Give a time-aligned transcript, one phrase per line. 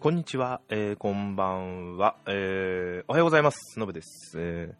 [0.00, 3.80] こんにちは、えー、こんばんは、えー、おはようございます。
[3.80, 4.74] のぶです、えー。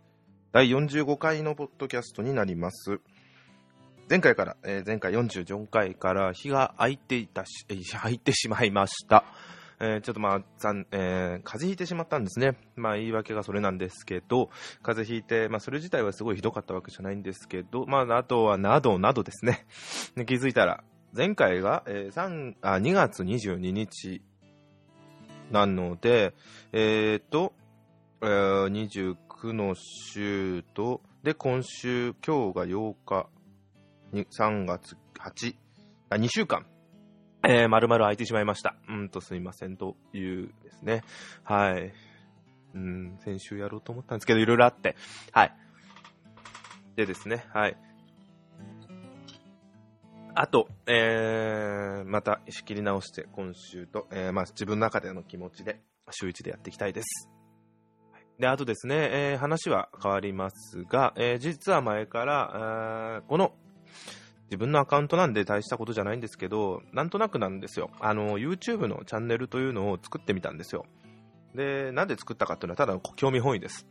[0.52, 3.00] 第45回のポッドキャストになります。
[4.08, 9.24] 前回から、えー、前回44回から日が空いていたし、えー、空いてしまいました。
[9.80, 12.56] えー、ちょっとまあ、えー、風邪ひいてしまったんですね。
[12.76, 14.50] まあ、言い訳がそれなんですけど、
[14.84, 19.66] 風邪ひいて、まあ、それ自体はすごいひどかったわけじゃないんですけど、まあ、あとは、などなどですね。
[20.26, 24.22] 気づいたら、前回が、えー、3あ2月22日
[25.50, 26.34] なので、
[26.72, 27.52] えっ、ー、と、
[28.20, 33.26] えー、29の週と、で、今週、今日が8日、
[34.12, 35.54] 3月8、
[36.10, 36.66] あ、2週間、
[37.44, 38.76] えー、丸々空いてしまいました。
[38.88, 41.02] うんと、すいません、というですね。
[41.44, 41.92] はい。
[42.74, 44.96] うん、先週やろうと思ったんですけど、いろいろあって。
[45.32, 45.56] はい。
[46.96, 47.76] でですね、はい。
[50.40, 55.80] あと、えー、また仕切り直して今週と、えー、まあ、自分の中での気持ちで
[56.12, 57.28] 週1でやっていきたいです。
[58.38, 63.50] で、あとですね、えー、話は変わりますが、えー、実は前から、この
[64.44, 67.90] 自分のアカウントなんで大したことじゃないんですけど、なんとなくなんですよ。
[67.98, 70.86] あの、YouTube のチャンネルというのを作ってみたんですよ。
[71.56, 73.88] で、なんで作ったかっていうのはただの興味本位です。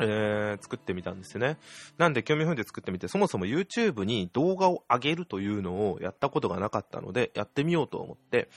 [0.00, 1.58] えー、作ってみたんですよね。
[1.96, 8.48] なんで興味本位で作ってみて、そもそも YouTube に動画を上げるというのをやったことがなかったので、やってみようと思って、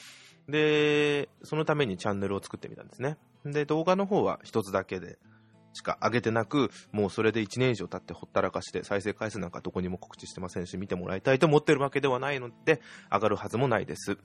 [0.47, 3.17] で、そのためにチャンネルを作ってみたんですね。
[3.45, 5.17] で、動画の方は一つだけで
[5.73, 12.81] しか上げてなく、もうそれで1年以上経ってほったらかして、再生回数なんかどこにも告知してませんし、見てもらいたいと思ってるわけではないので、
[13.11, 14.17] 上がるはずもないです。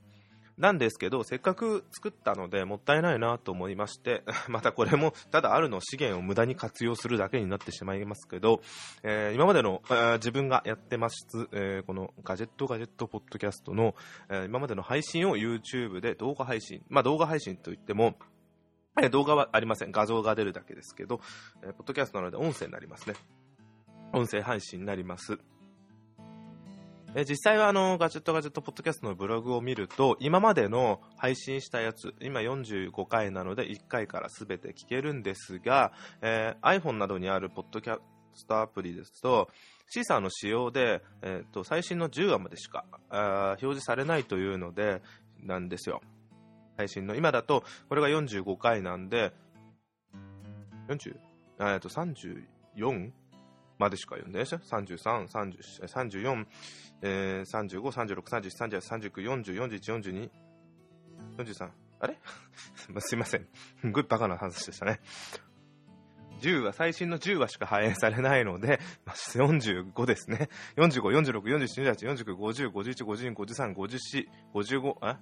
[0.58, 8.62] なんですけど、せっかく作ったので、もったいないなと思いまして、 またこれも、ただあるの資源を無駄に活用するだけになってしまいますけど、
[9.02, 13.94] えー、今までの、えー、自分がやってます、えー、このガジェットガジェットポッドキャストの、
[14.30, 18.16] え今までの配信を YouTube で動画配信、まあ動画配信といっても、
[19.00, 19.92] え動画はありません。
[19.92, 21.20] 画像が出るだけですけど、
[21.62, 23.16] えポッドキャストなので音声になりますね。
[24.12, 25.38] 音声配信になります。
[27.18, 37.96] え実際はあのガジェットガジェットポッドキャストのブログを見ると今までの配信したやつ今45回なので1回から全て聞けるんですが、えー、iPhone などにあるポッドキャ
[38.34, 39.48] ストアプリですと
[39.88, 45.00] シーサーの仕様で、えーと、最新の10話までしか表示されないというので
[45.42, 46.02] なんですよ。
[46.76, 49.32] 配信の今だとこれが45回なんで
[50.88, 51.16] 40
[51.60, 53.10] えっと34
[53.78, 56.46] までしか読んでないでしょ33、34、
[57.02, 60.30] えー、35、36、37、38、39、40、41、42、
[61.36, 61.70] 43。
[61.98, 62.18] あれ？
[63.00, 63.48] すいません。
[63.80, 65.00] すごいバカな話でしたね。
[66.40, 70.48] 10話、最新の10話しか反映されないので、45ですね。
[70.76, 75.18] 45、46、47、48、49、50、51、52、53、54、55、あ？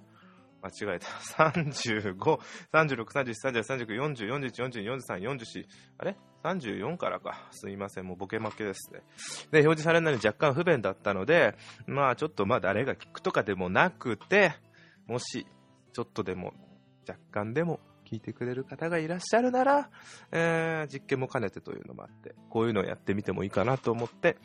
[0.65, 1.07] 間違えた。
[1.53, 2.17] 35、
[2.73, 5.67] 36、37、38、39、40、41、42、43、44、
[5.99, 7.49] あれ ?34 からか。
[7.51, 8.07] すいません。
[8.07, 9.01] もうボケ負けですね。
[9.51, 11.55] で、表示されないのに若干不便だったので、
[11.87, 14.55] まあちょっとまあ誰が聞くとかでもなくて、
[15.07, 15.47] もし、
[15.93, 16.55] ちょっとでも、
[17.07, 19.91] 若干でも聞いてくれる方がいらっしゃるなら、
[20.33, 24.39] えー、実験も兼ねてというのもあって、こういうのをやってみてもいいかなと思って、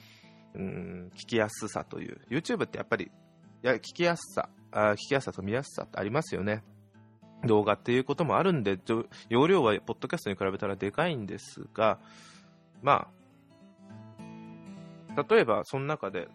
[0.53, 2.19] うん、聞きやすさという。
[2.29, 6.63] YouTube ってやっぱり、いや、聞きやすさ、あ聞きやすさと見やすさってありますよね。
[7.45, 8.77] 動画っていうこともあるんで、
[9.29, 11.99] 容量はポッドキャストに比べたらでかいんですが、
[12.81, 13.07] ま
[15.15, 16.27] あ、例えばその中で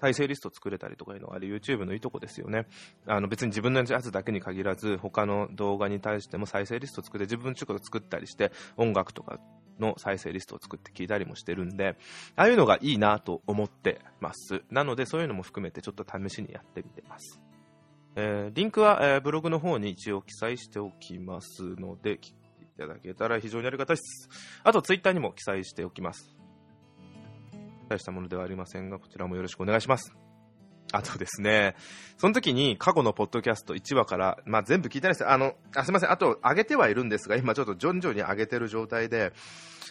[0.00, 2.66] 再生リスト作れたりとかいうのはあれ YouTube のいいとこですよね。
[3.06, 9.38] あの別に自分のやつだけに限らず他の動画に対しても再生リスト作って自分ちょっと作ったりして音楽とか
[9.82, 11.98] の再生リストを作って聞いたりもしてるんで、
[12.36, 14.62] ああいうのがいいなと思ってます。
[14.70, 17.40] なのでそういうのも含めてちょっと試しにやってみてます。
[18.14, 24.28] えー、リンクは、えー、ブログの方に一応記載しておきますので、聞いていただけたら非常にありがたいです。
[24.64, 26.34] あとツイッターにも記載しておきます。
[27.88, 30.31] 大したものではありませんが、こちらもよろしくお願いします。
[30.94, 31.74] あとですね、
[32.18, 35.28] その時に過去のポッドキャスト1話から、まあ、全部聞いてないです。
[35.28, 36.10] あの、あすみません。
[36.10, 39.32] あと、上げてはいるんですが、今ちょっと徐々に上げてる状態で、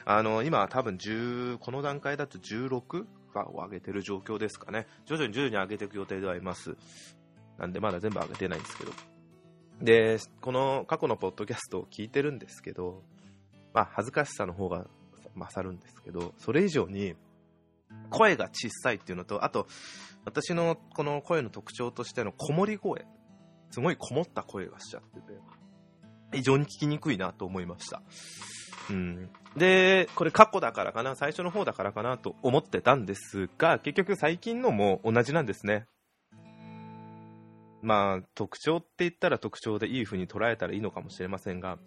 [0.05, 4.87] あの、今多分10、この段階だと16話を上げてる状況ですかね。
[5.05, 6.75] 徐々に徐々に上げていく予定ではいます。
[7.57, 8.91] なんでまだ全部上げてないんですけど。
[9.81, 13.03] で、この過去のポッドキャストを聞いてるんですけど、
[13.73, 14.85] まあ、恥ずかしさの方が
[15.35, 17.15] 勝るんですけど、それ以上に、
[18.09, 19.67] 声が小さいっていうのと、あと、
[20.25, 23.05] 私のこの声の特徴としてのこもり声。
[23.71, 25.39] すごいこもった声がしちゃってて、
[26.33, 28.01] 非常に聞きにくいなと思いました。
[28.89, 35.85] うん、で、これ過去だからかな、最初の方だからかなと思ってたんですが、結局最近のも同じなんですね。
[37.81, 41.79] まあ、特徴って言ったら特徴でいい風に捉えたらいいのかもしれませんが、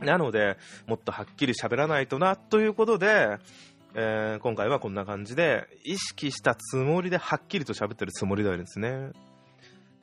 [0.00, 0.56] なので、
[0.86, 3.38] もっとはっきり喋らないとな、ということで、
[3.94, 9.10] えー、今回はこんな感じで、意識したつもりではっきりと喋ってるつもりなんですね。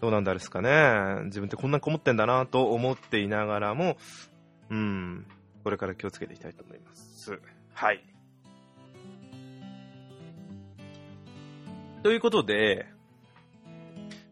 [0.01, 1.25] どうなんですかね。
[1.25, 3.97] 自分ってこんなこもってんだなと思っていながらも、
[4.69, 5.25] うん、
[5.63, 7.39] これから気をつけていきたいと思います。
[7.73, 8.03] はい。
[12.03, 12.85] ということで、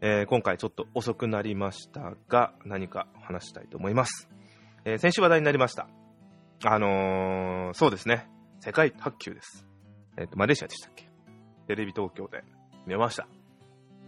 [0.01, 4.29] えー、今回ちょっと遅くなりましたが、何か話したいと思います。
[4.85, 5.88] えー、先週話題になりました。
[6.65, 8.32] あのー、そうですね。
[8.65, 9.65] 世界卓球です。
[10.15, 11.10] えっ、と、マレーシアでしたっけ？
[11.68, 12.45] テレビ東京で
[12.88, 13.27] 見ました。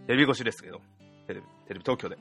[0.06, 0.80] テレビ越しですけど、
[1.26, 2.16] テレビ、テレビ東京で。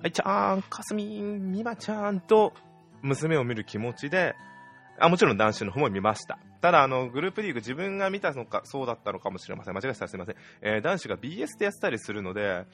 [0.00, 2.54] はい、ちゃーん、かすみん、みまちゃんと
[3.02, 4.36] 娘を見る気持ちで、
[4.98, 6.38] あもちろん男子の方も見ました。
[6.62, 9.74] ただ、あの、グループリーグ自分が見たのか、そうだったのかもしれません。
[9.74, 10.36] 間違えたらすみません。
[10.62, 12.64] えー、男子が BS でやってたりするので、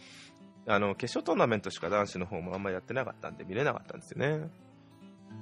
[0.69, 4.49] あの、決勝トーナメントしか男子の方もあんまりやってなかったんで見れなかったんですよね。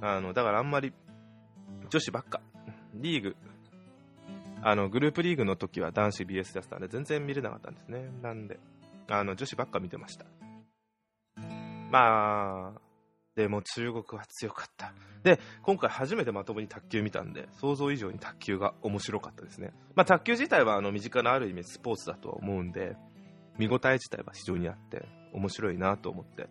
[0.01, 0.91] あの、だからあんまり、
[1.91, 2.41] 女子ばっか。
[2.93, 3.35] リーグ、
[4.61, 8.09] あの、グループリーグの時は男子 BS やったんで全然見れなかったんですね。
[8.21, 8.59] なんで、
[9.07, 10.25] あの、女子ばっか見てました。
[11.89, 12.81] まあ、
[13.35, 14.93] でも中国は強かった。
[15.23, 19.71] で、今回初めてまともに卓球見たんで、想像以上に卓球が面白かったですね。
[19.95, 22.95] まあ、卓球自体はあの身近なある意味スポーツだとは思うんで、
[23.57, 26.47] 見応え自体は非常にあって、面白いなと思って、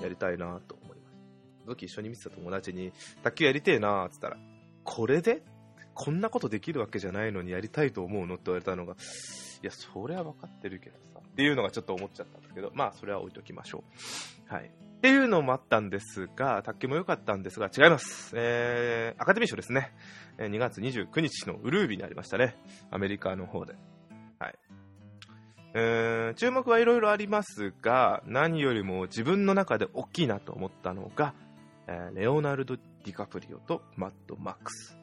[0.00, 1.66] やりたいなと思います。
[1.66, 2.92] 時一緒に見てた友達に、
[3.22, 4.53] 卓球やりてえなーって言ったら、
[4.84, 5.42] これで？
[5.94, 13.84] こんなことできるわけじゃないのにやりたいと思うのって言われたのが、いや、それは分かってるけどさ、っていうのがちょっと思っちゃったんですけど、まあ、それは置いときましょ
[14.50, 14.52] う。
[14.52, 14.64] はい。
[14.64, 18.32] っていうのもあったんですが、卓球も良かったんですが、違います。
[18.34, 19.92] えー、アカデミー賞ですね。
[20.38, 22.56] 2月29日のウルービーにありましたね。
[22.90, 23.74] アメリカの方で。
[24.40, 24.54] はい。
[25.74, 31.34] えー、注目はいろいろありますが、何よりも自分の中で大きいなと思ったのが、
[31.86, 34.98] えー、レオナルド・ディカプリオとマッド・マックス。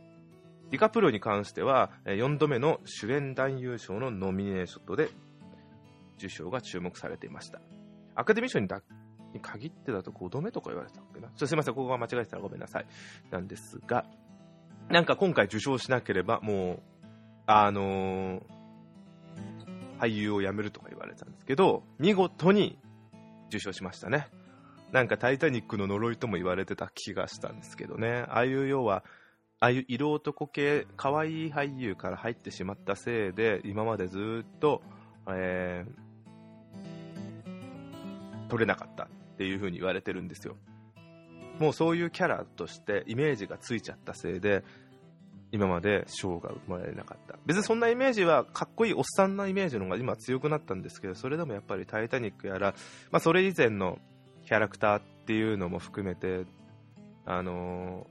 [0.70, 5.10] ディカプリオに関しては、4度目の主演男優賞のノミネーションで
[6.18, 7.62] 受賞が注目されていました。
[8.16, 8.82] アカデミー賞にだ
[9.34, 11.30] に限ってだと5度目とか言われたっけな？
[11.36, 12.86] すいません、ここが間違えてたらごめんなさい。
[13.30, 14.06] なんですが、
[14.90, 16.82] なんか今回受賞しなければ、もう、
[17.46, 18.42] あのー、
[20.00, 22.80] 俳優を辞めるとか言われたんですけど、見事に
[23.48, 24.28] 受賞しましたね。
[24.92, 28.26] なんかタイタニックの呪いとも言われてた気がしたんですけどね。
[28.28, 29.04] ああいう要は、
[29.60, 34.82] ああいう色男系、可愛い俳優から入ってしまったせいで、今までずっと、
[35.30, 39.08] えー、取れなかったっ
[39.38, 40.58] ていう風に言われてるんですよ。
[41.60, 44.64] もうそういうキャラとしてイメージがついちゃったせいで、
[45.54, 47.38] 今まで賞が生まれなかった。
[47.46, 52.74] 別にそんなイメージはかっこいいおっさんなイメージの方が今強くなったんですけど、それでもやっぱりタイタニックやら、
[53.12, 54.00] まあそれ以前の
[54.52, 56.46] キャラクターっていうのも含めて、
[57.26, 58.06] あの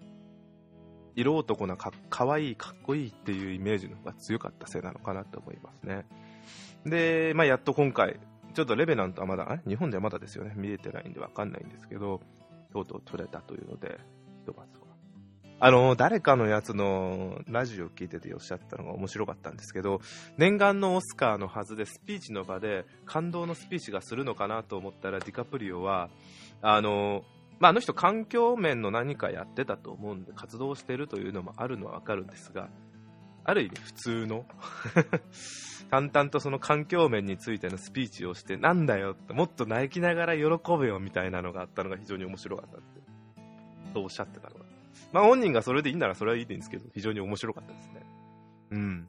[1.14, 6.06] ー、色男なかかわいい、かっこいいっていうイメージの方が強かったせいなのかなと思いますね。
[6.87, 8.19] で、まあ、やっと今回、
[8.54, 10.54] ちょっとレベナントはまだ、日本ではまだですよね。
[10.56, 12.22] 見れてないんでわかんないんですけど、
[12.72, 14.00] とうとう取れたというので、
[14.38, 14.79] ひとまず。
[15.62, 20.00] あの、誰かのやつのラジオを聞いてておっしゃったのが面白かったんですけど、
[20.38, 26.09] 念願のオスカーのはずでスピーチの場で感動のスピーチがするのかなと思ったらディカプリオは、
[26.62, 27.25] あの、
[27.59, 32.71] まあ、あの人環境面の何かやってたと思うんで活動してるというのもあるのはわかるんですが、
[33.45, 34.47] ある意味普通の
[35.90, 40.43] 淡々とその環境面についてのスピーチをして、なんだよって、もっと泣きながら喜
[40.81, 43.00] べよみたいなのがあったのが非常に面白かったって、
[43.93, 44.70] そうおっしゃってたのが。
[45.12, 48.02] まあ本人がそれでいいならそれはいいんですけど、非常に面白かったですね。
[48.70, 49.09] うん。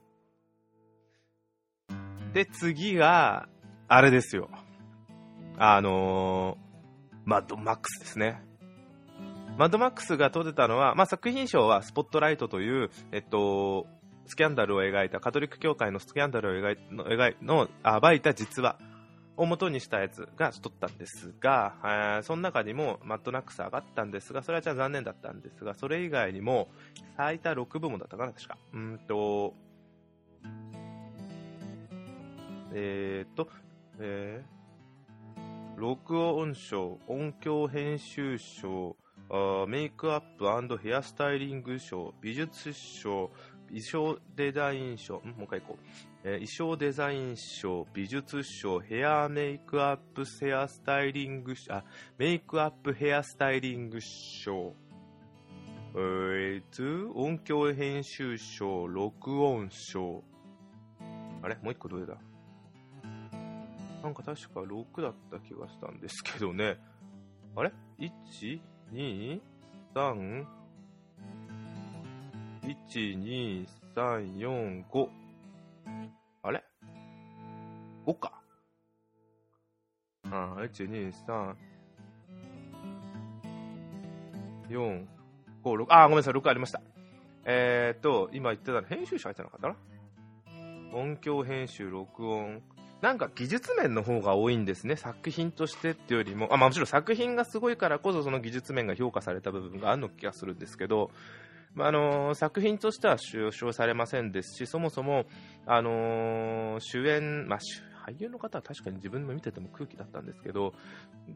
[2.34, 3.48] で、次が、
[3.88, 4.50] あれですよ。
[5.58, 8.42] あのー、マッドマックスですね。
[9.58, 13.86] マッドマックスが取れたのは、まあ、作品賞はスポットライトという、えっと、
[14.26, 17.68] スキャンダルを描いた、カトリック教会のスキャンダルを描いの描いの
[18.02, 18.78] 暴いた実話
[19.42, 26.70] を元にしたやつが取ったんですが、えー、その中にもマッドナックス上がったんですが、それはじゃあ残念だったんですが、それ以外にも
[27.18, 28.58] 最多6部門だったかな、確か。
[28.72, 29.56] うんと、
[32.74, 33.50] えー、っと、
[33.98, 38.96] えー、録音賞、音響編集賞、
[39.68, 43.32] メイクアップヘアスタイリング賞、美術賞、
[43.72, 45.86] 衣装デザイン賞、もう一回行こう。
[46.24, 51.84] えー、衣装デザイン賞、美術賞、ヘアメイクアップヘアスタイリングあ、
[52.18, 54.76] メイクアップヘアスタイリング賞、
[55.96, 56.62] えー
[57.12, 60.24] と、音響編集賞、録音賞。
[61.42, 61.56] あれ？
[61.56, 62.18] もう一個どれだ？
[64.04, 66.78] なんか確か6だった気がしたんですけどね。
[67.56, 68.10] あれ ?1、
[68.94, 69.42] 2、
[69.94, 70.46] 3、
[72.64, 75.08] 1、2、3、4、5。
[76.44, 76.64] あれ
[78.06, 78.34] ?5 か。
[80.26, 81.56] あ、1、2、3、
[84.70, 85.06] 4、
[85.64, 85.86] 5、6。
[85.90, 86.82] あ、ごめんなさい、6ありました。
[87.46, 89.76] えー、っと、今言ってたの、編集者入ってなかったな？
[90.94, 92.62] 音響編集、録音。
[93.02, 94.96] なんか技術面の方が多いんですね。
[94.96, 101.10] 作品としてっていうよりも、あまあ、もちろん作品がすごいからこそその技術面が評価された部分があるの気がするんですけど、
[101.74, 105.26] まあ、あの、作品としては収賞されませんですし、そもそも、
[105.66, 107.60] あの、主演、まあ、
[108.10, 110.74] 俳優の方は確かに自分の見てても空気だったんですけど、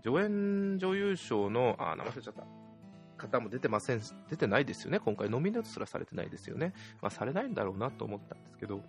[0.03, 2.43] 助演女優賞の、あ、名前忘れちゃった。
[3.17, 4.99] 方も出てません、出てないですよね。
[4.99, 6.73] 今回ノミネートすらされてないですよね。
[7.01, 8.81] まあ、されないんだろうなと思ったんですけど、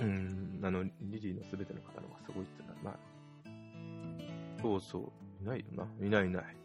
[0.00, 4.98] うん、あの、リリーのすべての方のがすごいっていうのは、まあ、そうそ
[5.40, 6.06] う、いないよな。
[6.06, 6.56] いないいない。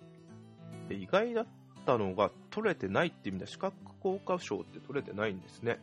[0.89, 1.47] で意外だっ
[1.85, 5.79] たのが、取れてないって意味では、視覚効果賞って取れてないんですね。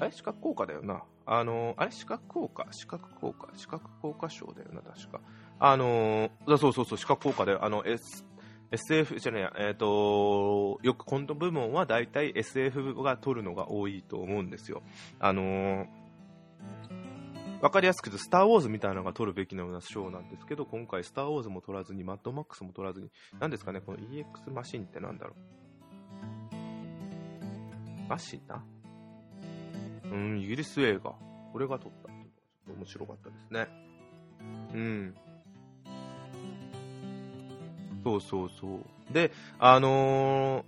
[0.00, 1.02] あれ視覚効果だよな。
[1.26, 2.66] あの、あれ視覚効果？
[2.72, 3.48] 視覚効果？
[3.56, 5.20] 視覚効果賞だよな、確か。
[5.58, 7.64] あの、そうそうそう、視覚効果だよ。
[7.64, 8.24] あの、S、
[8.74, 14.82] SF じゃねえや、えっ、ー、とよくコント部門は大体 SF が取るのが多いと思うんですよ。
[15.20, 15.86] あのー、
[17.64, 25.32] わかりやすく言うと、スター・ウォーズみたいなのが取るべきなような賞なんですけど、今回、スター・ウォーズも取らずに、マッドマックスも取らずに、何ですかね、この EX マシンってなんだろ
[26.52, 26.56] う。
[28.06, 28.62] マシンな？
[30.04, 31.14] うん、イギリス映画。
[31.54, 33.66] これが撮ったっていうのがちょっと面白かったですね。
[34.74, 35.14] うん。
[38.04, 38.80] そうそうそう。
[39.10, 40.66] で、あの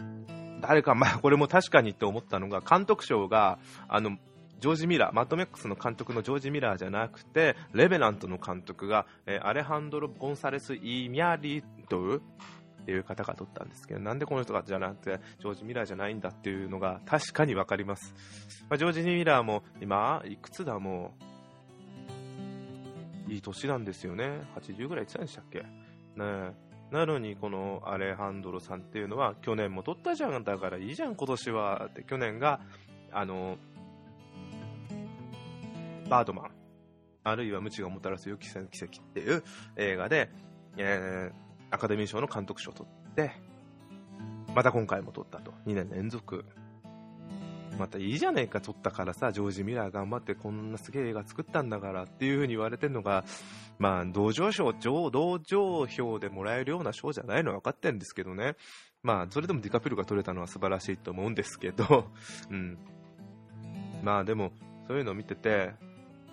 [0.00, 4.18] ー、誰か、まあ、これも確かにって思ったのが、監督賞が、あの、
[4.60, 12.22] ジョージ・ミラー、マッドメックスの監督のジョージ・ミラーじゃなくて、レベナントの監督が、えー、アレハンドロ・ゴンサレス・イ・ミャリトゥっ
[12.86, 18.14] ていう方が撮ったんですけど、なんでこの人がじゃなくて、ジョージ・ミラーじゃないんだっていうのが確かにわかります。
[18.70, 21.14] まあ、ジョージ・ミラーも今、いくつだも
[23.28, 24.40] う、いい年なんですよね。
[24.54, 25.58] 80ぐらい言ってたんでしたっけ？
[26.16, 26.54] ね
[26.92, 31.86] なのに、このアレハンドロさんっていうのは、去年も撮ったじゃん、だからいいじゃん、今年は。
[31.86, 32.60] って、去年が、
[33.10, 33.58] あの、
[36.08, 36.50] バードマン、
[37.24, 39.42] あるいは無知がもたらす予期せぬ奇跡っていう
[39.76, 40.30] 映画で、
[40.76, 43.32] えー、アカデミー賞の監督賞を取って、
[44.54, 45.52] また今回も取ったと。
[45.66, 46.44] 2年連続
[47.78, 53.24] またいいじゃねえか、撮ったからさ、ジョージ・ミラー頑張ってこんなすげえ映画作ったんだからっていう風に言われてるのが、
[53.78, 58.54] まあ、同情賞、同情票でもらえるような賞じゃないのは分かってるんですけどね。
[59.02, 62.10] まあ、それでもディカプリオが取れたのは素晴らしいと思うんですけど、
[62.50, 62.78] うん。
[64.02, 64.52] まあ、でも、
[64.88, 65.74] そういうのを見てて、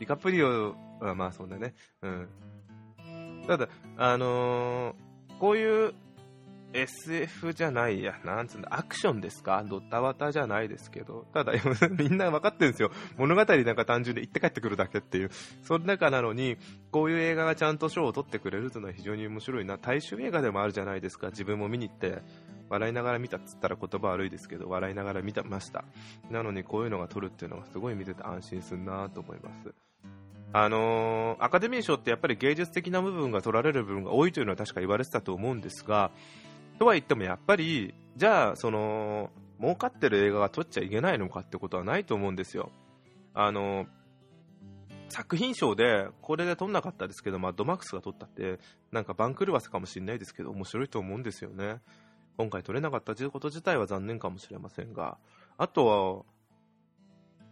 [0.04, 1.74] ディカプリオはまあそうだね。
[2.02, 2.28] うん。
[3.48, 5.94] ただ、あのー、こういう
[6.74, 9.64] SF じゃないや、なんつうんだ、アクションですか？
[9.64, 11.54] ドタバタじゃないですけど、ただ、
[11.98, 12.92] みんな分かってるんですよ。
[13.16, 15.30] 物語なんか単純で行って帰ってくるだけっていう。
[15.62, 16.58] その中なのに、
[16.92, 19.78] こういう映画がちゃんと賞を取ってくれるというのは非常に面白いな。
[19.78, 21.28] 大衆映画でもあるじゃないですか。
[21.28, 22.24] 自分も見に行って、
[22.70, 25.86] 笑いながら見たっつったら言葉悪いですけど、笑いながら見てました。
[26.32, 29.74] なのにこういうのが取るっていうのはすごい見てて安心するなと思います。
[30.56, 36.12] あのー、アカデミー賞ってやっぱり芸術的な部分が取られる部分が多いというのは確か言われてたと思うんですが、
[36.78, 42.70] とは言ってもやっぱり、じゃあ、その、儲かってる映画が撮っちゃいけないのかってことはないと思うんですよ。
[43.34, 43.88] あの、
[45.10, 48.60] 作品賞で、これで撮んなかったですけど、まあ、ドマックスが撮ったって、
[48.92, 51.82] なんか番狂わせかもしれないですけど、面白いと思うんですよね。
[52.38, 55.18] 今回撮れなかったということ自体は残念かもしれませんが、
[55.58, 56.26] あと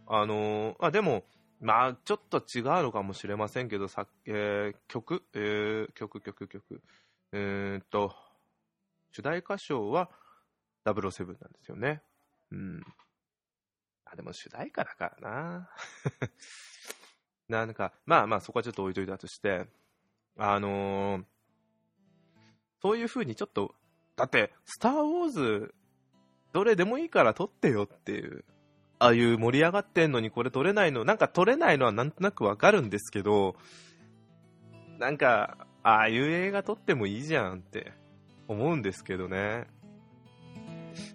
[0.06, 1.24] は、あのあ、でも、
[1.62, 6.82] まあ、ちょっと違うのかもしれませんけど、さえー、曲、えー、曲、曲、曲、
[7.30, 8.12] えー、っと、
[9.12, 10.10] 主題歌唱は
[10.84, 12.02] 007なんですよね。
[12.50, 12.82] うん。
[14.04, 15.70] あ、でも主題歌だからな。
[17.48, 19.68] なんか、まあまあそこはちょっと置いといたとして、
[20.36, 21.24] あのー、
[22.80, 23.76] そういう風にちょっと、
[24.16, 25.74] だって、スター・ウォーズ、
[26.52, 28.44] どれでもいいから撮ってよっていう、
[29.02, 33.56] ああいう盛り上がってんのにこれ撮れないの、なんか撮れないのはなんとなくわかるんですけど、
[35.00, 37.90] なんか、ああいう映画撮ってもいいじゃんって
[38.46, 39.66] 思うんですけどね。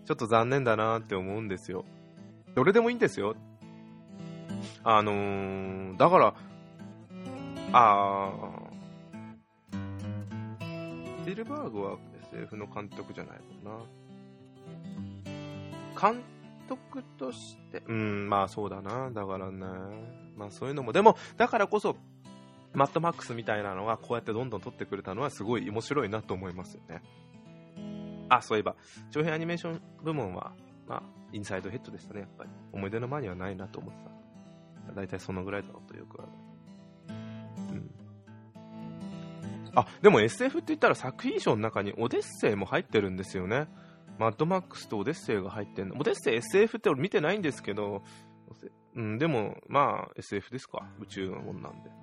[0.06, 1.86] ちょっと残念だなって思うんですよ。
[2.56, 3.38] どれでもいいんですよ。
[4.84, 6.34] あのー、だから、
[7.72, 11.98] あー、スティルバーグは
[12.34, 13.80] SF の監督じゃないもんな。
[16.12, 16.22] 監
[16.68, 19.10] 督として、うん、まあそうだな。
[19.12, 19.66] だからね。
[20.36, 21.96] まあそういうのも、でも、だからこそ、
[22.74, 27.02] マッドマックスみたいなのがこうやってどんどん撮ってくれたのはすごい面白いなと思いますよね。
[28.30, 28.76] あ、そういえば、
[29.12, 30.54] 長編アニメーション部門は、
[30.88, 32.50] まあ、インサイドヘッドでしたね、やっぱり。
[32.74, 34.94] 思い出の前にはないなと思ってた。
[34.94, 36.30] だいたいそのぐらいだろうとよくある。
[37.10, 37.12] う
[37.74, 37.92] ん。
[39.76, 43.68] あ、でも SF って言ったら作品賞の中にオデッセイも入ってるんですよね。
[44.20, 45.96] マッドマックスとオデッセイが入ってんの。
[46.00, 48.04] オデッセイ SF って俺見てないんですけど、
[48.96, 50.88] うん、でも、まあ SF ですか。
[51.00, 51.90] 宇宙のもんなんで。
[51.90, 51.98] うん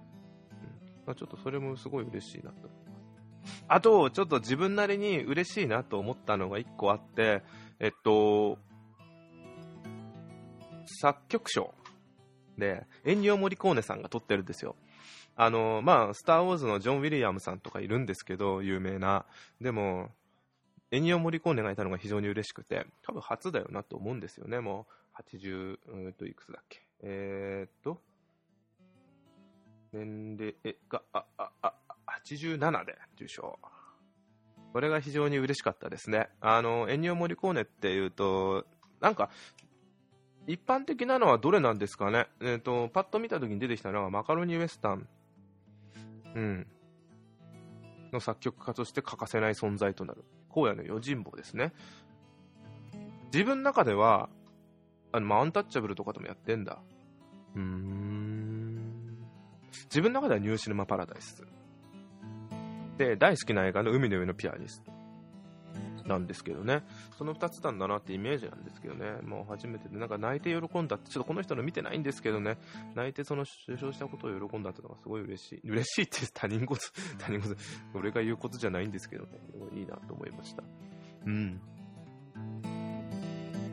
[1.07, 3.65] まあ、ちょっとそれもすごい嬉しいなと思います。
[3.69, 7.43] あと、ちょっと自分なりに嬉しいなと思ったのが1個あって、
[7.79, 8.59] えっと、
[10.87, 11.75] 作曲賞
[12.59, 14.77] で、エンニオ・モリコーネさんが撮ってるんですよ。
[15.37, 19.27] あの、まあ、スター・ウォーズのジョン・ウィリアムさんとかいるんですけど、有名な。
[19.61, 20.11] でも、
[20.95, 24.87] エニオ・モリコーネがいたのが非常に嬉しくて、多分初だよなと思うんですよね、も
[25.19, 26.87] う、80、うんと、いくつだっけ。
[27.03, 28.01] えー、っと、
[29.93, 30.55] 年齢
[30.89, 31.75] が、あ、あ、あ、
[32.25, 33.59] 87で受賞。
[34.73, 36.29] これが非常に嬉しかったですね。
[36.41, 38.65] あの、エニオ・モリコーネっていうと、
[39.01, 39.31] なんか、
[40.47, 42.27] 一般的なのはどれなんですかね。
[42.41, 45.09] えっ、ー、と、パッと見た時に出てきたのはマカロニウエスタン。
[46.35, 46.67] うん。
[48.13, 50.25] の作曲家として欠かせない存在となる。
[50.55, 51.73] 荒野の用心棒ですね。
[53.33, 54.29] 自分の中では、
[55.13, 56.79] あの、まあ、アンタッチャブルとかでもやってんだ。
[57.55, 58.55] うーん。
[59.85, 61.45] 自分の中ではニューシネマパラダイス。
[62.99, 64.94] で、大好きな映画の海の上のピアニスト。
[66.07, 66.83] なんですけどね、
[67.17, 72.59] その2つなんだなってイメージなんですけどね、もう初めてで、なんか泣いて喜んだって、ちょっとこの人の見てないんですけどね、
[72.95, 75.61] 泣いてその受賞したことを喜んだってのがすごい嬉しい。
[75.65, 77.57] 嬉しいって他人事、他人事、
[77.95, 79.31] 俺が言うことじゃないんですけどね、
[79.75, 80.63] いいなと思いました。
[81.27, 81.61] うん。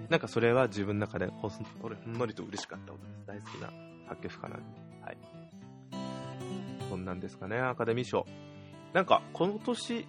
[0.10, 3.26] なんかそれは自分の中でほんほんのりと嬉しかったことです。
[3.26, 3.72] 大好きな
[4.10, 4.66] 作曲家なんで。
[5.02, 5.18] はい。
[6.90, 8.26] そんなんですかね、アカデミー賞。
[8.94, 10.06] なんか、この年、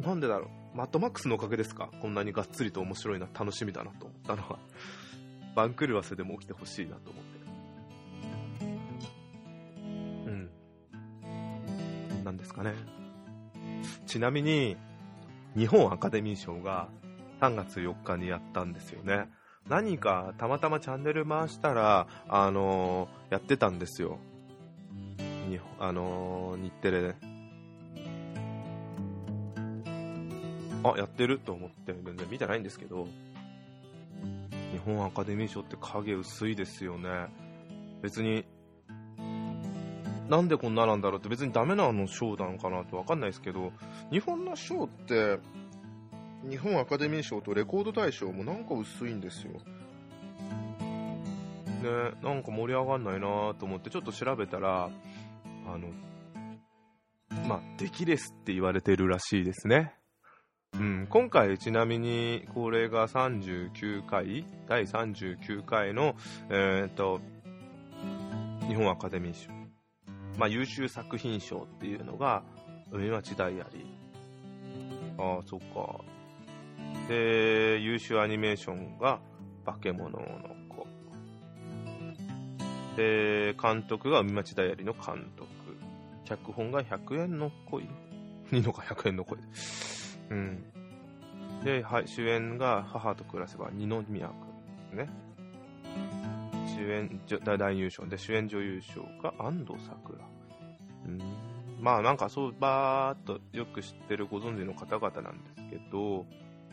[0.00, 0.59] なんでだろう。
[0.74, 1.90] マットマックスのおかげですか？
[2.00, 4.58] こんなにがっつりと面白いな、楽しみだなと思ったのは、
[5.54, 7.30] 番狂わせでも起きてほしいなと思って。
[10.26, 12.24] うん。
[12.24, 12.74] なんですかね。
[14.06, 14.76] ちなみに、
[15.56, 16.88] 日本アカデミー賞が
[17.40, 19.28] 3月4日にやったんですよね。
[19.68, 24.18] 何かたまたまチャンネル回したら、あのー、やってたんですよ。
[25.48, 27.14] にあのー、日テレ
[30.84, 33.06] あ、やってると思って全然見てないんですけど、
[34.72, 37.28] 日本アカデミー賞って影薄いですよね。
[38.02, 38.44] 別に、
[40.28, 43.72] なんでこんななんだろうって別にダメなあの賞なのかなってわかんないですけど、
[44.10, 45.38] 日本の賞って、
[46.48, 49.52] 日本アカデミー賞とレコード大賞もなんか薄いんですよ。
[51.82, 54.90] ね、なんか盛り上がんないなと思ってちょっと調べたら、
[55.66, 55.88] あの、
[57.48, 59.94] まあ、出来レスって言われてるらしいですね。
[60.74, 66.14] うん、今回ちなみにこれが39回第39回の、
[66.48, 67.20] えーと、
[68.68, 69.50] 日本アカデミー賞、
[70.38, 72.42] まあ、優秀作品賞っていうのが
[72.92, 75.22] 海町ダイアリー。
[75.22, 76.00] ああそっか。
[77.08, 79.20] で優秀アニメーションが
[79.66, 80.18] 化け物の
[80.68, 80.86] 子。
[82.96, 85.48] で監督が海町ダイアリーの監督。
[86.24, 87.84] 脚本が100円の恋？
[88.52, 89.38] いいのか100円の恋。
[90.30, 90.64] うん。
[91.64, 94.30] で、はい、主演が母と暮らせば二宮
[94.92, 95.10] 君ね。
[96.76, 97.20] 主演、
[97.58, 100.24] 大優勝で、主演女優賞が安藤サクラ。
[101.06, 101.20] うん。
[101.80, 106.26] まあなんかそう、ばーっとよく知ってるご存知の方々なんですけど、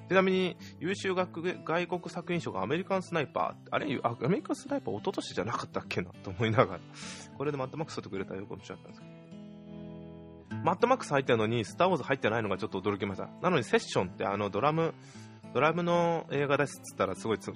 [0.08, 6.12] ちなみに優秀学外国作品賞がアメリカンスナイパー、あれ、アメリカンスナイパー一昨年じゃなかったっけな？
[6.24, 6.80] と思いながら、
[7.38, 9.17] これでマットマックス取ってくれたらよく面白かったんですけど。
[10.68, 13.30] マットマックス入ってるのに、スター・ウォーズ入ってないのがちょっと驚きました。
[13.42, 14.94] なのに、セッションってあのドラム、
[15.54, 17.54] ドラムの映画ですっつったらすごい近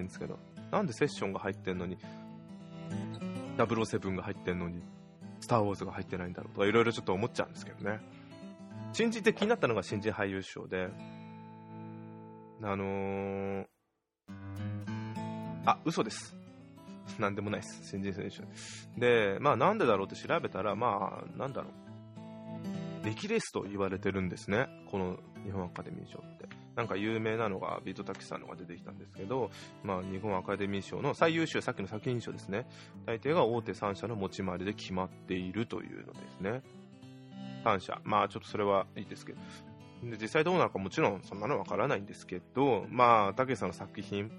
[0.00, 0.38] いんですけど、
[0.70, 1.96] なんでセッションが入ってんのに、
[3.56, 4.82] 007が入ってんのに、
[5.40, 7.98] スター・ウォーズが入ってないんだろうとか、いろいろちょっと思っちゃうんですけどね。
[8.92, 10.90] 新人って気になったのが新人俳優賞で、
[12.62, 13.66] あのー、
[15.64, 16.36] あ、嘘です。
[17.18, 17.88] なんでもないです。
[17.88, 19.00] 新人選手。
[19.00, 21.89] で、まあなんでだろうって調べたら、まあ、なんだろう。
[23.02, 26.48] 出来レースと言われてるんですね、この日本アカデミー賞って。
[26.76, 29.50] なんか有名なのがビートたけしさんのが出てきたんですけど、
[29.82, 32.66] まあ、日本アカデミー賞の最優秀、さっきの作品賞ですね、
[33.06, 36.62] 大抵が大手3社の持ち回りで決まっているというのですね。
[37.64, 39.40] 3社、まあちょっとそれはいいですけど、
[40.04, 44.30] で実際どうなのかもちろんそんなのわからないんですけど、まあ、たけしさんの作品、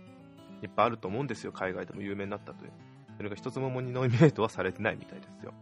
[0.63, 2.71] いっぱいあると思うんですよ、海外でも有名になったという。
[3.17, 5.54] それが一つもノミネートはされてないみたいですよ。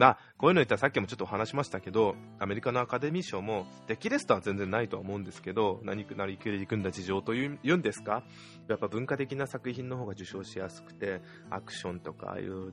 [0.00, 8.24] あ、こういうの言ったらさっきもちょっとお話しましたけど、アメリカのアカデミー賞も、デッキレストは全然ないとは思うんですけど、何なりくり組んだ事情というんですか？
[8.68, 12.72] やっぱ文化的な作品の方が受賞しやすくて、アクションとか、ああいう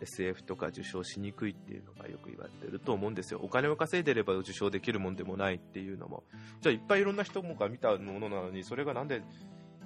[0.00, 3.40] SF とか受賞しにくいっていうのがよく言われてると思うんですよ。
[3.42, 6.24] お金を稼いでれば受賞できるもんでもないっていうのも。
[6.60, 9.22] じゃあいっぱいいろんな人もが見たものなのに、それがなんで、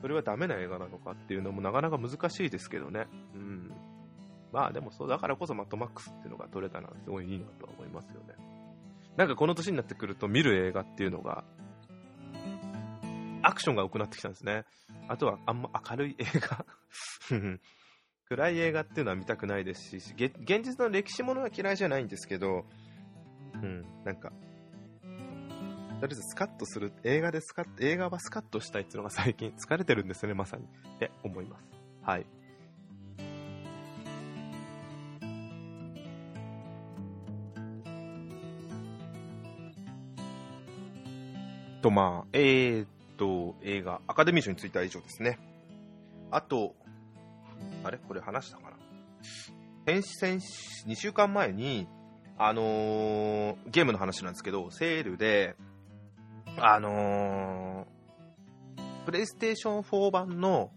[0.00, 3.06] それはダメな映画なのかっていうのもなかなか難しいですけどね。
[3.34, 3.72] うん。
[4.52, 8.34] まあでもそうだからこそマットマックスっていうのが取れたのはすごいいいなとは思いますよね。
[9.16, 11.44] なんかこの年になってくると見る映画っていうのが、
[13.42, 14.64] アクションが多くなってきたんですね。
[15.08, 16.64] あとはあんま明るい映画
[18.28, 22.64] 暗い映画っていうのは見たくないですし、現実の歴史ものは嫌いじゃないんですけど、
[23.54, 24.34] うん、なんか、と
[25.06, 30.64] りあえずスカッとする、映画でスカッ映画はスカッとしたいっていうのが最近疲れてるんですね、まさに。
[30.64, 31.64] って思います。
[32.02, 32.26] はい。
[41.88, 45.38] と、まあ、えーと、映画、アカデミー賞については以上ですね。
[46.30, 46.74] あと、
[47.82, 47.98] あれ？
[47.98, 48.76] これ話したかな？
[49.86, 50.38] 先先
[50.86, 51.88] 2週間前に、
[52.36, 55.56] あのー、ゲームの話なんですけど、セールで、
[56.58, 60.70] あのー、プレイステーション4版の、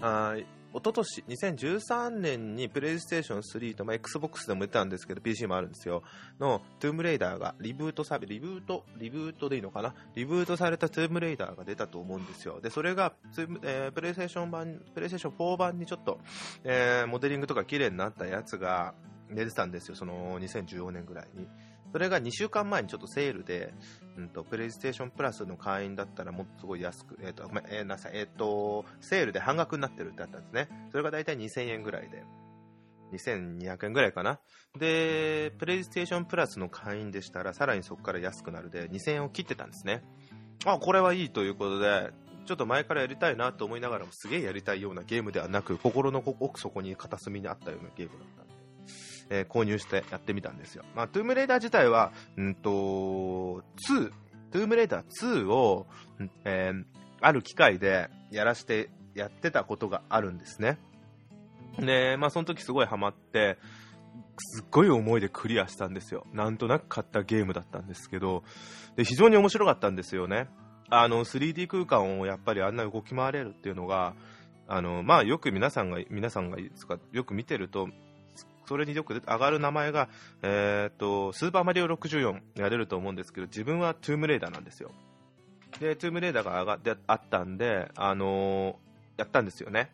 [0.00, 0.36] あ
[0.72, 6.02] 一昨年2013年にプレイステーション3と、まあ、Xbox でも出たんですけど、PC もあるんですよ。
[6.38, 9.94] の、トゥームレイダーがリブートされ、リブート、リブートでいいのかな？
[10.14, 12.60] リブートされたトゥームレイダーが出たと思うんですよ。
[12.60, 13.12] で、それが、
[13.62, 16.18] えー、プレイステーション版、プレイステーション4版にちょっと、
[16.64, 18.94] えー、モデリングとか綺麗になったやつが
[19.30, 19.96] 出てたんですよ。
[19.96, 21.48] その2014年ぐらいに。
[21.92, 23.74] それが2週間前にちょっとセールで、
[24.20, 30.68] うんと、プレイステーションプラスの会員だったらもっとすごい安く、えっ、ー、と、ごめん、えー、なさい、えっ、ー、と、セールで半額になってるってあったんですね。
[30.90, 32.24] それが大体2000円ぐらいで。
[33.12, 34.38] 2200円ぐらいかな。
[34.78, 40.04] で、プレイステーションプラスの会員でしたら、さらにそこから安くなるで、2000円を切ってたんですね。
[40.64, 42.12] あ、これはいいということで、
[42.46, 48.49] ちょっと前からやりたいなと思いながらも、すげえやりたいようなゲームではなく、心の奥底に片隅にあったようなゲームだった。
[49.30, 50.84] えー、購入してやってみたんですよ。
[50.94, 54.10] まあ、トゥームレーダー自体は、んと、2、
[54.50, 55.86] トゥームレーダー2を、
[56.44, 56.84] えー、
[57.20, 60.78] ある機会でやらして、やってたことがあるんですね。
[61.78, 63.58] で、まあ、その時すごいハマって、
[64.38, 66.26] すっごい思いでクリアしたんですよ。
[66.32, 68.42] なんとなく買ったゲームだったんですけど、
[68.96, 70.48] で非常に面白かったんですよね。
[70.88, 74.14] あの、3D 空間をやっぱりあんな動き回れるっていうのが、
[74.66, 76.58] あの、まあ、よく皆さんが、皆さんが
[77.12, 77.88] よく見てると、
[78.70, 80.08] それによく上がる名前が、
[80.42, 84.92] えー、っと、スーパーマリオ64が出ると思うんですけど、自分はトゥームレーダーなんですよ。
[85.80, 89.90] で、トゥームレーダーが上がってあったんで、あのー、やったんですよね。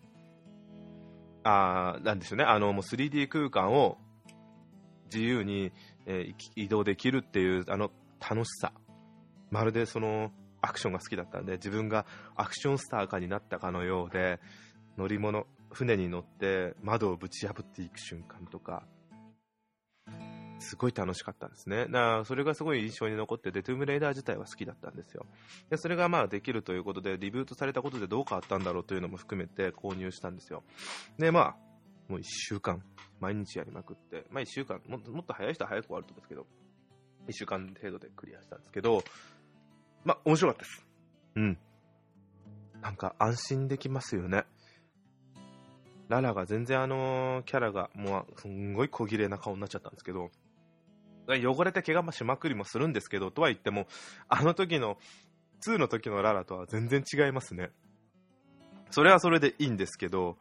[1.43, 2.45] あなんですよね。
[2.45, 3.97] あの、もう 3D 空間を
[5.07, 5.73] 自由に、
[6.05, 8.75] えー、移動できるっていう、あの、楽しさ。
[9.51, 14.39] まるでその、アクションが好きだったんで、自分がアクションスター化になったかのようで、
[14.99, 18.83] 乗り物、船に乗って窓をぶち破っていく瞬間とか、
[20.59, 21.85] すごい楽しかったんですね。
[21.85, 25.27] だからそれがすごい印象に残ってて、トゥームレイダー自体は好きだったんですよ。
[25.69, 30.65] で、それがまあできるということで、リブートされたことでどう変わったんだろうというのも含めて購入したんですよ。
[31.19, 31.57] で、まあ、
[32.09, 32.83] もう1週間、
[33.21, 36.47] 毎日やりまくって、まあ1週間、もっともっと早い人は早く終わると思うんですけど、
[37.29, 39.03] 1週間程度でクリアしたんですけど、
[40.05, 40.87] まあ面白かったです。
[41.35, 41.59] うん。
[42.81, 44.45] なんか安心できますよね。
[46.09, 50.31] ララが全然あのキャラがもうすんごい小綺麗な顔になっちゃったんですけど、
[51.29, 53.87] 汚れて怪我もしまくりもするんですけど、とは言っても、
[54.29, 54.99] あの時の、
[55.65, 57.71] 2の時のララとは全然違いますね。
[58.91, 60.37] それはそれでいいんですけど、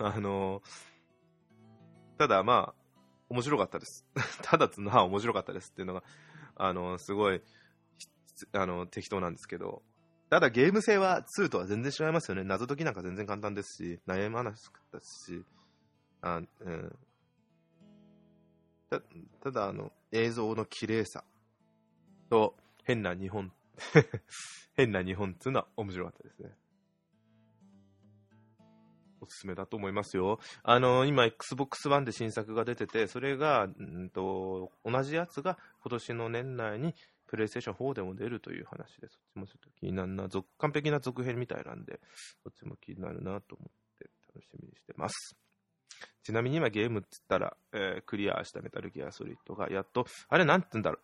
[0.00, 0.62] あの
[2.18, 2.74] ただまあ、
[3.28, 4.04] 面白かったです。
[4.42, 6.02] ただつのは面白かったですっていうのが、
[6.56, 7.42] あのすごい、
[8.52, 9.82] あの、適当なんですけど、
[10.28, 12.44] ただゲーム性は2とは全然違いますよね。
[12.44, 15.44] 謎解きなんか全然簡単ですし、悩まなかったし、
[16.20, 16.96] あうん、
[18.90, 19.00] た
[19.40, 21.24] ただあの、映像の綺麗さ
[22.28, 23.52] と変な日本
[24.76, 26.50] 変な日本っていうのは面白かったですね。
[29.20, 30.38] おすすめだと思いますよ。
[30.62, 36.94] あの、今、Xbox One で新作が出てて、それが、んと、同じやつが今年の年内に
[37.26, 42.00] プレイステーション4でも出るという話で、そっちもちょっと気になるな、完璧な続編みたいなんで、
[42.42, 45.36] そっちも気になるなと思って楽しみにしてます。
[46.22, 50.98] ちなみに今ゲームっつったら、えー、クリアしたメタルギアソリッドがやっと、あれなんて言うんだろ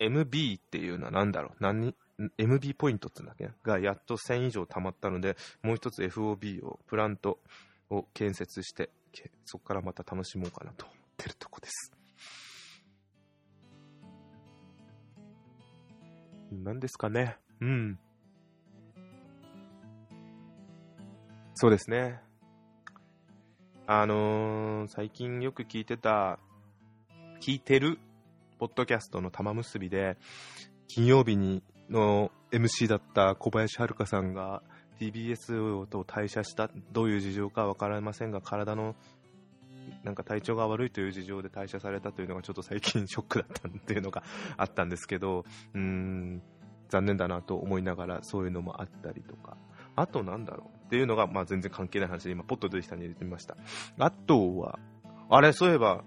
[0.00, 1.94] う、MB っていうのは何だろう、何
[2.38, 7.38] MB ポイントってうんだっけがやっと1000以上溜まったので、もう一つ FOB をプラント、
[7.90, 8.90] を建設して、
[9.44, 11.95] そこからまた楽しもうかなと思ってるとこです。
[16.64, 17.36] 何ですかね。
[17.60, 17.98] うん。
[21.54, 22.20] そうですね。
[23.86, 26.38] あのー最近よく聞いてた、
[27.40, 27.98] 聞いてる、
[28.58, 30.16] ポッドキャストの玉結びで、
[30.88, 34.62] 金曜日にの MC だった小林遥さんが
[35.00, 38.94] TBS と退社した、どういう事情かわかりませんが、体の
[40.04, 44.22] なんか体調が悪いという事情で退社されたというのがちょっと最近ショックだったっていうのが
[44.56, 45.44] あったんですけど、
[45.74, 46.42] うーん、
[46.88, 49.56] 残念だなと思いながらそういうのもあったりとか、
[49.96, 53.56] あとなんだろうっていうのが、まあ全然関係ない話で今ポッと出てきたに入れてみました。
[53.98, 54.78] あとは、
[55.28, 56.04] あれ、そういえば、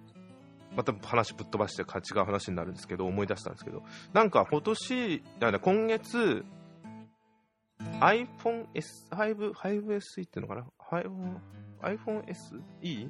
[0.76, 6.46] また話ぶっ飛ばして違う話になるんですけど、思い出したんですけど、なんか今年、なんだ今月、
[8.00, 11.38] iPhone S、5、5SE っていうのかな？iPhone,
[11.82, 13.10] iPhone SE?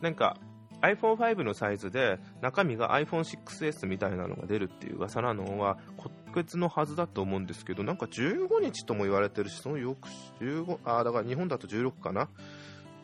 [0.00, 0.36] なんか
[0.80, 10.06] iPhone5 のサイズで中身が iPhone6S みたいなのが出るっていう噂なのは今月のはずだと思うんですけどなんか15日とも言われてるしその翌
[10.40, 12.28] 15あだから日本だと16かな？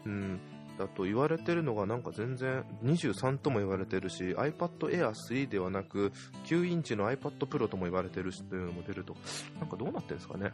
[0.04, 0.40] うん。
[0.78, 6.12] だと言われてるのがなんか全然23とも言われてるし iPad Air 3ではなく
[6.46, 9.16] 9インチの iPad Pro とも言われてるしというのも出ると。
[9.60, 10.52] なんかどうなってるんですかね？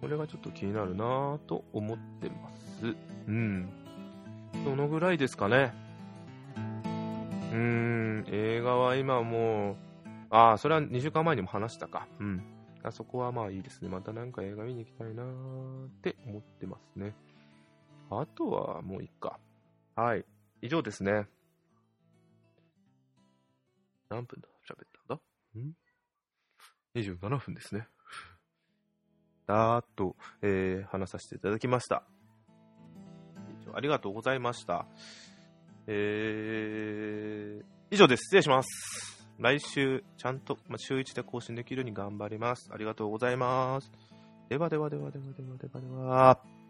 [0.00, 2.94] これがちょっと気になるなぁと思ってます。
[3.26, 3.70] うん。
[4.64, 5.72] どのぐらいですかね？
[6.56, 9.76] うーん映画は今もう
[10.30, 12.06] ああそれは2週間前にも話したか。
[12.18, 12.42] うん。
[12.82, 13.88] あそこはまあいいですね。
[13.88, 17.14] またなんか映画見に行きたいなーって思ってますね。
[18.10, 19.38] あとはもういいか。
[19.96, 20.24] はい。
[20.62, 21.26] 以上ですね。
[24.10, 24.48] 何分だ？
[24.68, 25.60] 喋ったんだ？
[25.60, 25.72] ん
[26.94, 27.88] ?27 分ですね。
[29.46, 32.04] だーっと、えー話させていただきました。
[33.76, 34.86] ありがとうございました。
[35.86, 38.22] えー以上です。
[38.24, 39.28] 失礼します。
[39.38, 42.70] 来週、ちゃんと、まあ、週1で更新できるように頑張ります。
[42.72, 43.92] ありがとうございます。
[44.48, 46.63] ではではではではではではでは。